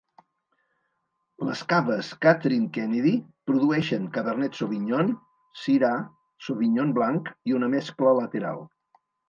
[1.49, 3.11] Les caves Kathryn Kennedy
[3.51, 5.13] produeixen Cabernet Sauvignon,
[5.67, 5.95] Syrah,
[6.49, 8.69] Sauvignon blanc i una mescla Lateral.